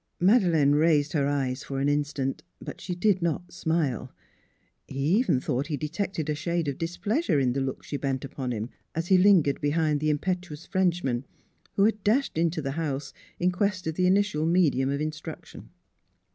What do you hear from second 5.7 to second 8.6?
detected a shade of displeasure in the look she bent upon